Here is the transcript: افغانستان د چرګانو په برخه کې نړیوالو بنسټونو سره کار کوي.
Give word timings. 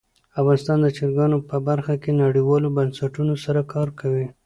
افغانستان 0.39 0.77
د 0.81 0.87
چرګانو 0.97 1.37
په 1.49 1.57
برخه 1.67 1.93
کې 2.03 2.19
نړیوالو 2.23 2.73
بنسټونو 2.77 3.33
سره 3.43 3.61
کار 3.73 3.87
کوي. 3.99 4.27